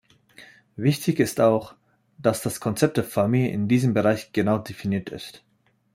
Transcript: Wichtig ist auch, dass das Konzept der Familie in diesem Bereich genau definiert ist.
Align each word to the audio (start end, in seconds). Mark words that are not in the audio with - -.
Wichtig 0.77 1.19
ist 1.19 1.39
auch, 1.39 1.75
dass 2.17 2.41
das 2.41 2.59
Konzept 2.59 2.97
der 2.97 3.03
Familie 3.03 3.51
in 3.51 3.67
diesem 3.67 3.93
Bereich 3.93 4.31
genau 4.33 4.57
definiert 4.57 5.09
ist. 5.11 5.43